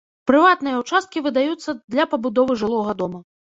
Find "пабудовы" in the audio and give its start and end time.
2.17-2.59